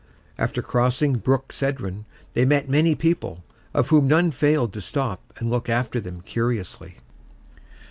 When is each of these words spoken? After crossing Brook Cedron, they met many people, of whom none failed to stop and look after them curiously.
After 0.39 0.63
crossing 0.63 1.17
Brook 1.19 1.53
Cedron, 1.53 2.05
they 2.33 2.43
met 2.43 2.67
many 2.67 2.95
people, 2.95 3.43
of 3.71 3.89
whom 3.89 4.07
none 4.07 4.31
failed 4.31 4.73
to 4.73 4.81
stop 4.81 5.19
and 5.37 5.51
look 5.51 5.69
after 5.69 5.99
them 5.99 6.21
curiously. 6.21 6.97